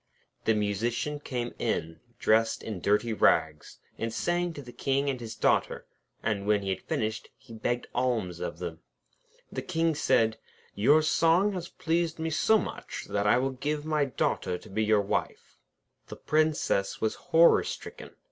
The 0.45 0.55
Musician 0.55 1.19
came 1.19 1.53
in, 1.59 1.99
dressed 2.17 2.63
in 2.63 2.79
dirty 2.81 3.13
rags, 3.13 3.77
and 3.99 4.11
sang 4.11 4.51
to 4.53 4.63
the 4.63 4.71
King 4.71 5.11
and 5.11 5.19
his 5.19 5.35
Daughter, 5.35 5.85
and 6.23 6.47
when 6.47 6.63
he 6.63 6.69
had 6.71 6.81
finished, 6.81 7.29
he 7.37 7.53
begged 7.53 7.85
alms 7.93 8.39
of 8.39 8.57
them. 8.57 8.79
The 9.51 9.61
King 9.61 9.93
said: 9.93 10.39
'Your 10.73 11.03
song 11.03 11.53
has 11.53 11.69
pleased 11.69 12.17
me 12.17 12.31
so 12.31 12.57
much, 12.57 13.05
that 13.09 13.27
I 13.27 13.37
will 13.37 13.51
give 13.51 13.83
you 13.83 13.91
my 13.91 14.05
Daughter 14.05 14.57
to 14.57 14.69
be 14.71 14.83
your 14.83 15.01
wife.' 15.01 15.59
The 16.07 16.15
Princess 16.15 16.99
was 16.99 17.13
horror 17.29 17.63
stricken. 17.63 18.15